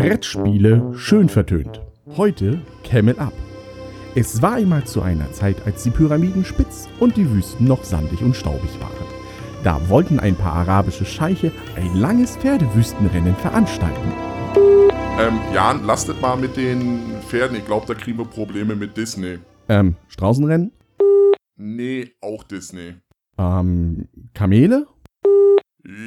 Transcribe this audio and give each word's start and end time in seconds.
Brettspiele 0.00 0.94
schön 0.96 1.28
vertönt. 1.28 1.82
Heute 2.16 2.58
Camel 2.84 3.18
Up. 3.18 3.34
Es 4.14 4.40
war 4.40 4.54
einmal 4.54 4.84
zu 4.84 5.02
einer 5.02 5.30
Zeit, 5.32 5.56
als 5.66 5.82
die 5.82 5.90
Pyramiden 5.90 6.42
spitz 6.42 6.88
und 7.00 7.18
die 7.18 7.30
Wüsten 7.30 7.66
noch 7.66 7.84
sandig 7.84 8.22
und 8.22 8.34
staubig 8.34 8.70
waren. 8.80 9.06
Da 9.62 9.90
wollten 9.90 10.18
ein 10.18 10.36
paar 10.36 10.54
arabische 10.54 11.04
Scheiche 11.04 11.52
ein 11.76 11.94
langes 11.96 12.38
Pferdewüstenrennen 12.38 13.36
veranstalten. 13.36 14.12
Ähm, 15.18 15.38
Jan, 15.52 15.84
lastet 15.84 16.18
mal 16.22 16.36
mit 16.36 16.56
den 16.56 17.20
Pferden. 17.28 17.58
Ich 17.58 17.66
glaube, 17.66 17.84
da 17.86 17.92
kriegen 17.92 18.16
wir 18.16 18.24
Probleme 18.24 18.74
mit 18.74 18.96
Disney. 18.96 19.38
Ähm, 19.68 19.96
Straußenrennen? 20.08 20.72
Nee, 21.58 22.12
auch 22.22 22.42
Disney. 22.44 22.94
Ähm, 23.36 24.08
Kamele? 24.32 24.86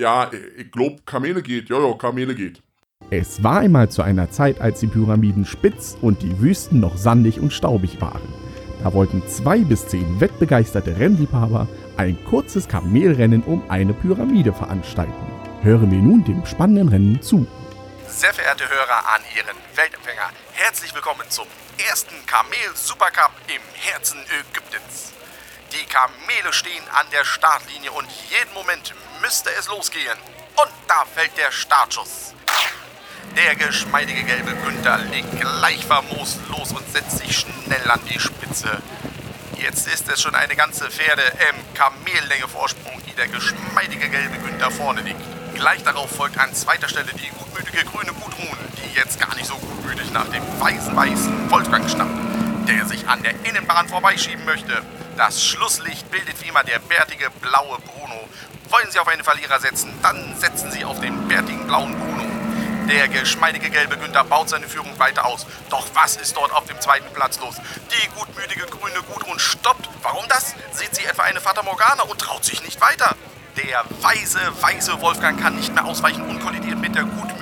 Ja, 0.00 0.28
ich 0.56 0.72
glaube, 0.72 0.96
Kamele 1.06 1.40
geht. 1.40 1.68
Ja, 1.68 1.94
Kamele 1.94 2.34
geht. 2.34 2.65
Es 3.10 3.44
war 3.44 3.60
einmal 3.60 3.88
zu 3.88 4.02
einer 4.02 4.32
Zeit, 4.32 4.60
als 4.60 4.80
die 4.80 4.88
Pyramiden 4.88 5.44
spitz 5.44 5.96
und 6.02 6.22
die 6.22 6.40
Wüsten 6.40 6.80
noch 6.80 6.96
sandig 6.96 7.38
und 7.38 7.52
staubig 7.52 8.00
waren. 8.00 8.34
Da 8.82 8.92
wollten 8.94 9.22
zwei 9.28 9.58
bis 9.58 9.86
zehn 9.86 10.20
wettbegeisterte 10.20 10.98
Rennliebhaber 10.98 11.68
ein 11.96 12.18
kurzes 12.24 12.66
Kamelrennen 12.66 13.44
um 13.44 13.62
eine 13.70 13.94
Pyramide 13.94 14.52
veranstalten. 14.52 15.12
Hören 15.62 15.92
wir 15.92 15.98
nun 15.98 16.24
dem 16.24 16.44
spannenden 16.46 16.88
Rennen 16.88 17.22
zu. 17.22 17.46
Sehr 18.08 18.34
verehrte 18.34 18.68
Hörer 18.68 19.14
an 19.14 19.22
Ihren 19.36 19.56
Weltempfänger, 19.76 20.30
herzlich 20.54 20.92
willkommen 20.92 21.22
zum 21.28 21.46
ersten 21.88 22.14
Kamel-Supercup 22.26 23.30
im 23.46 23.62
Herzen 23.72 24.18
Ägyptens. 24.40 25.12
Die 25.72 25.86
Kamele 25.86 26.52
stehen 26.52 26.82
an 26.92 27.06
der 27.12 27.24
Startlinie 27.24 27.92
und 27.92 28.08
jeden 28.30 28.52
Moment 28.52 28.94
müsste 29.22 29.50
es 29.56 29.68
losgehen. 29.68 30.18
Und 30.56 30.70
da 30.88 31.04
fällt 31.14 31.36
der 31.38 31.52
Startschuss. 31.52 32.34
Der 33.36 33.54
geschmeidige 33.54 34.24
gelbe 34.24 34.54
Günther 34.54 34.96
legt 35.10 35.38
gleich 35.38 35.84
famos 35.84 36.38
los 36.48 36.72
und 36.72 36.90
setzt 36.90 37.18
sich 37.18 37.36
schnell 37.36 37.90
an 37.90 38.00
die 38.08 38.18
Spitze. 38.18 38.80
Jetzt 39.58 39.86
ist 39.88 40.08
es 40.08 40.22
schon 40.22 40.34
eine 40.34 40.56
ganze 40.56 40.90
Pferde 40.90 41.20
im 41.50 41.74
Kamellänge 41.74 42.48
Vorsprung, 42.48 42.98
die 43.06 43.12
der 43.12 43.28
geschmeidige 43.28 44.08
gelbe 44.08 44.38
Günther 44.38 44.70
vorne 44.70 45.02
liegt. 45.02 45.20
Gleich 45.54 45.82
darauf 45.82 46.10
folgt 46.16 46.38
an 46.38 46.54
zweiter 46.54 46.88
Stelle 46.88 47.12
die 47.12 47.28
gutmütige 47.28 47.84
grüne 47.84 48.12
Gudrun, 48.14 48.56
die 48.78 48.96
jetzt 48.96 49.20
gar 49.20 49.34
nicht 49.34 49.46
so 49.46 49.56
gutmütig 49.56 50.10
nach 50.12 50.28
dem 50.28 50.42
weißen 50.58 50.96
weißen 50.96 51.50
Wolfgang 51.50 51.90
schnappt, 51.90 52.68
der 52.68 52.86
sich 52.86 53.06
an 53.06 53.22
der 53.22 53.34
Innenbahn 53.44 53.86
vorbeischieben 53.86 54.46
möchte. 54.46 54.80
Das 55.18 55.44
Schlusslicht 55.44 56.10
bildet 56.10 56.42
wie 56.42 56.48
immer 56.48 56.64
der 56.64 56.78
bärtige 56.78 57.28
blaue 57.42 57.78
Bruno. 57.80 58.28
Wollen 58.70 58.90
Sie 58.90 58.98
auf 58.98 59.08
einen 59.08 59.24
Verlierer 59.24 59.60
setzen, 59.60 59.92
dann 60.02 60.34
setzen 60.38 60.70
Sie 60.70 60.86
auf 60.86 61.00
den 61.00 61.28
bärtigen 61.28 61.66
blauen 61.66 61.98
Bruno. 61.98 62.35
Der 62.88 63.08
geschmeidige 63.08 63.68
gelbe 63.68 63.96
Günther 63.96 64.22
baut 64.22 64.48
seine 64.48 64.68
Führung 64.68 64.96
weiter 64.98 65.26
aus. 65.26 65.44
Doch 65.70 65.86
was 65.94 66.16
ist 66.16 66.36
dort 66.36 66.52
auf 66.52 66.66
dem 66.66 66.80
zweiten 66.80 67.12
Platz 67.12 67.40
los? 67.40 67.56
Die 67.90 68.08
gutmütige 68.16 68.64
grüne 68.66 69.02
Gudrun 69.12 69.40
stoppt. 69.40 69.88
Warum 70.02 70.24
das? 70.28 70.54
Sieht 70.70 70.94
sie 70.94 71.04
etwa 71.04 71.24
eine 71.24 71.40
Fata 71.40 71.64
Morgana 71.64 72.04
und 72.04 72.20
traut 72.20 72.44
sich 72.44 72.62
nicht 72.62 72.80
weiter? 72.80 73.16
Der 73.56 73.84
weise, 74.02 74.38
weise 74.60 75.00
Wolfgang 75.00 75.40
kann 75.40 75.56
nicht 75.56 75.74
mehr 75.74 75.84
ausweichen 75.84 76.22
und 76.22 76.38
kollidiert 76.40 76.78
mit 76.78 76.94
der 76.94 77.02
gutmütigen. 77.02 77.35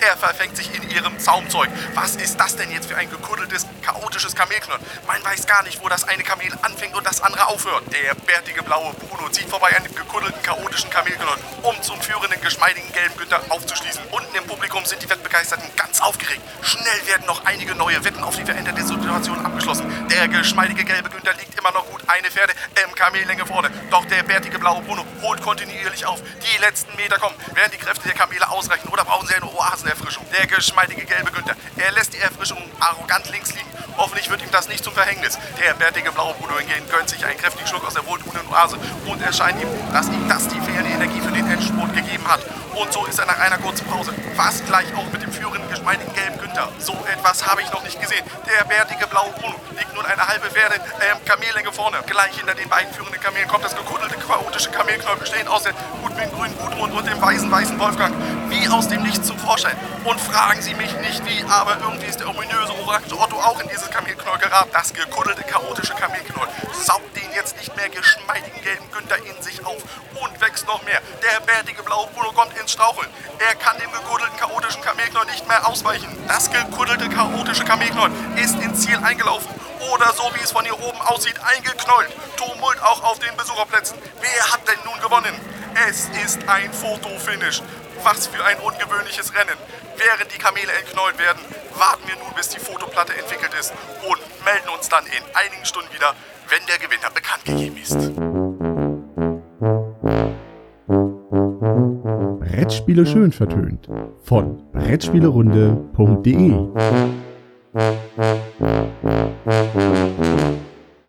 Er 0.00 0.16
verfängt 0.16 0.56
sich 0.56 0.74
in 0.74 0.88
ihrem 0.90 1.18
Zaumzeug. 1.18 1.68
Was 1.94 2.16
ist 2.16 2.40
das 2.40 2.56
denn 2.56 2.70
jetzt 2.70 2.88
für 2.88 2.96
ein 2.96 3.10
gekuddeltes, 3.10 3.66
chaotisches 3.82 4.34
Kamelknurren? 4.34 4.80
Man 5.06 5.22
weiß 5.22 5.46
gar 5.46 5.62
nicht, 5.62 5.82
wo 5.82 5.88
das 5.90 6.04
eine 6.04 6.22
Kamel 6.22 6.52
anfängt 6.62 6.96
und 6.96 7.06
das 7.06 7.20
andere 7.20 7.46
aufhört. 7.48 7.84
Der 7.92 8.14
bärtige 8.14 8.62
blaue 8.62 8.94
Bruno 8.94 9.28
zieht 9.28 9.48
vorbei 9.50 9.76
an 9.76 9.84
dem 9.84 9.94
gekuddelten, 9.94 10.42
chaotischen 10.42 10.88
Kamelknurren, 10.88 11.38
um 11.62 11.82
zum 11.82 12.00
führenden, 12.00 12.40
geschmeidigen 12.40 12.90
gelben 12.92 13.14
Günther 13.18 13.42
aufzuschließen. 13.50 14.02
Unten 14.10 14.34
im 14.34 14.44
Publikum 14.46 14.84
sind 14.86 15.02
die 15.02 15.10
Wettbegeisterten 15.10 15.68
ganz 15.76 16.00
aufgeregt. 16.00 16.40
Schnell 16.62 17.06
werden 17.06 17.26
noch 17.26 17.44
einige 17.44 17.74
neue 17.74 18.02
Wetten 18.02 18.24
auf 18.24 18.36
die 18.36 18.44
veränderte 18.44 18.82
Situation 18.82 19.44
abgeschlossen. 19.44 20.08
Der 20.08 20.28
geschmeidige 20.28 20.84
gelbe 20.84 21.10
Günther 21.10 21.34
liegt 21.34 21.58
immer 21.58 21.72
noch 21.72 21.86
gut 21.86 21.99
eine 22.10 22.30
Pferde 22.30 22.52
im 22.84 22.94
Kamellänge 22.94 23.46
vorne. 23.46 23.70
Doch 23.90 24.04
der 24.04 24.22
bärtige 24.22 24.58
blaue 24.58 24.82
Bruno 24.82 25.04
holt 25.22 25.40
kontinuierlich 25.42 26.06
auf. 26.06 26.20
Die 26.22 26.60
letzten 26.60 26.94
Meter 26.96 27.18
kommen. 27.18 27.36
Werden 27.54 27.70
die 27.72 27.78
Kräfte 27.78 28.08
der 28.08 28.16
Kamele 28.16 28.48
ausreichen 28.50 28.88
oder 28.88 29.04
brauchen 29.04 29.28
sie 29.28 29.34
eine 29.34 29.46
Oasenerfrischung? 29.46 30.26
Der 30.32 30.46
geschmeidige 30.46 31.04
gelbe 31.04 31.30
Günther. 31.30 31.56
Er 31.76 31.92
lässt 31.92 32.12
die 32.14 32.18
Erfrischung 32.18 32.58
arrogant 32.80 33.30
links 33.30 33.54
liegen. 33.54 33.68
Hoffentlich 33.96 34.30
wird 34.30 34.42
ihm 34.42 34.50
das 34.50 34.68
nicht 34.68 34.82
zum 34.82 34.92
Verhängnis. 34.94 35.38
Der 35.58 35.74
bärtige 35.74 36.10
blaue 36.10 36.34
Bruno 36.34 36.58
hingegen 36.58 36.88
gönnt 36.88 37.08
sich 37.08 37.24
einen 37.24 37.38
kräftigen 37.38 37.66
Schluck 37.68 37.86
aus 37.86 37.94
der 37.94 38.06
wohltuenden 38.06 38.48
Oase 38.48 38.78
und 39.06 39.22
es 39.22 39.36
scheint 39.36 39.60
ihm, 39.62 39.68
dass 39.92 40.08
ihm 40.08 40.28
das 40.28 40.48
die 40.48 40.60
fehlende 40.60 40.90
Energie 40.90 41.20
für 41.20 41.32
den 41.32 41.48
Endspurt 41.50 41.94
gegeben 41.94 42.26
hat. 42.26 42.40
Und 42.74 42.92
so 42.92 43.04
ist 43.06 43.18
er 43.18 43.26
nach 43.26 43.38
einer 43.38 43.58
kurzen 43.58 43.86
Pause 43.86 44.14
fast 44.36 44.66
gleich 44.66 44.86
auch 44.94 45.10
mit 45.12 45.22
dem 45.22 45.32
führenden, 45.32 45.68
geschmeidigen 45.68 46.12
gelben 46.14 46.38
Günther. 46.38 46.68
So 46.78 46.92
etwas 47.12 47.46
habe 47.46 47.62
ich 47.62 47.70
noch 47.72 47.82
nicht 47.82 48.00
gesehen. 48.00 48.24
Der 48.46 48.64
bärtige 48.64 49.06
blaue 49.06 49.32
Bruno 49.32 49.60
eine 50.20 50.28
halbe 50.28 50.50
Pferde 50.50 50.74
äh, 50.74 51.28
Kamellänge 51.28 51.72
vorne. 51.72 51.98
Gleich 52.06 52.36
hinter 52.36 52.54
den 52.54 52.68
beiden 52.68 52.92
führenden 52.92 53.20
Kamelen 53.20 53.48
kommt 53.48 53.64
das 53.64 53.74
gekuddelte, 53.74 54.16
chaotische 54.16 54.70
Kamelknäuel, 54.70 55.16
bestehend 55.16 55.48
aus 55.48 55.62
der 55.62 55.72
gutmütigen 56.02 56.32
grünen 56.36 56.58
Gudrun 56.58 56.92
und 56.92 57.06
dem 57.06 57.20
weißen, 57.20 57.50
weißen 57.50 57.78
Wolfgang. 57.78 58.14
Wie 58.48 58.68
aus 58.68 58.88
dem 58.88 59.02
Nichts 59.02 59.26
zum 59.26 59.38
Vorschein. 59.38 59.76
Und 60.04 60.20
fragen 60.20 60.60
Sie 60.60 60.74
mich 60.74 60.92
nicht 60.98 61.24
wie, 61.24 61.42
aber 61.48 61.78
irgendwie 61.80 62.06
ist 62.06 62.20
der 62.20 62.28
ominöse 62.28 62.74
Orakel 62.84 63.14
Otto 63.14 63.36
auch 63.36 63.60
in 63.60 63.68
dieses 63.68 63.90
Kamelknäuel 63.90 64.38
geraten. 64.38 64.70
Das 64.72 64.92
gekuddelte, 64.92 65.42
chaotische 65.42 65.94
Kamelknäuel 65.94 66.48
saugt 66.72 67.16
den 67.16 67.30
jetzt 67.32 67.56
nicht 67.56 67.74
mehr 67.76 67.88
geschmeidigen 67.88 68.60
gelben 68.62 68.90
Günther 68.92 69.18
in 69.24 69.42
sich 69.42 69.64
auf 69.64 69.82
und 70.20 70.40
wächst 70.40 70.66
noch 70.66 70.82
mehr. 70.84 71.00
Der 71.22 71.40
bärtige 71.40 71.82
blaue 71.82 72.08
Bruno 72.08 72.32
kommt 72.32 72.56
ins 72.58 72.72
Straucheln. 72.72 73.08
Er 73.38 73.54
kann 73.54 73.78
dem 73.78 73.90
gekuddelten, 73.90 74.36
chaotischen 74.36 74.59
Kamelknäuel 75.10 75.30
nicht 75.32 75.48
mehr 75.48 75.66
ausweichen. 75.66 76.08
Das 76.28 76.50
gekuddelte, 76.50 77.08
chaotische 77.08 77.64
Kamelknäuel 77.64 78.12
ist 78.36 78.54
ins 78.60 78.82
Ziel 78.82 78.96
eingelaufen. 78.98 79.48
Oder 79.92 80.12
so 80.12 80.22
wie 80.34 80.42
es 80.42 80.52
von 80.52 80.64
hier 80.64 80.78
oben 80.78 81.00
aussieht, 81.00 81.34
eingeknollt. 81.42 82.08
Tumult 82.36 82.80
auch 82.82 83.02
auf 83.02 83.18
den 83.18 83.34
Besucherplätzen. 83.36 83.98
Wer 84.20 84.52
hat 84.52 84.60
denn 84.68 84.78
nun 84.84 85.00
gewonnen? 85.00 85.34
Es 85.88 86.08
ist 86.24 86.48
ein 86.48 86.72
Fotofinish. 86.72 87.62
Was 88.02 88.26
für 88.28 88.44
ein 88.44 88.58
ungewöhnliches 88.58 89.34
Rennen. 89.34 89.56
Während 89.96 90.32
die 90.32 90.38
Kamele 90.38 90.72
entknollt 90.72 91.18
werden, 91.18 91.40
warten 91.74 92.06
wir 92.06 92.16
nun, 92.16 92.32
bis 92.34 92.48
die 92.48 92.60
Fotoplatte 92.60 93.16
entwickelt 93.16 93.52
ist 93.58 93.72
und 94.08 94.44
melden 94.44 94.68
uns 94.68 94.88
dann 94.88 95.04
in 95.06 95.22
einigen 95.34 95.64
Stunden 95.64 95.92
wieder, 95.92 96.14
wenn 96.48 96.64
der 96.66 96.78
Gewinner 96.78 97.10
bekannt 97.10 97.44
gegeben 97.44 97.76
ist. 97.76 98.29
Brettspiele 102.90 103.06
schön 103.06 103.30
vertönt. 103.30 103.88
Von 104.22 104.58
Brettspielerunde.de 104.72 106.54